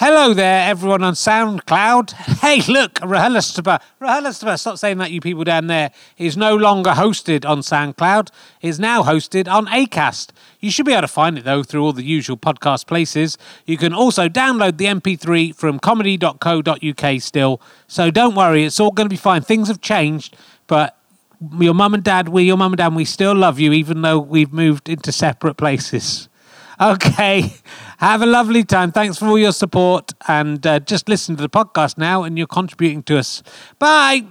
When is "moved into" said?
24.52-25.10